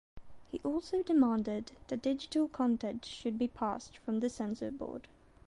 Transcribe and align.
He 0.51 0.59
also 0.63 1.03
demanded 1.03 1.73
that 1.89 2.01
digital 2.01 2.47
content 2.47 3.05
should 3.05 3.37
be 3.37 3.47
passed 3.47 3.97
from 3.99 4.19
the 4.19 4.31
censor 4.31 4.71
board. 4.71 5.07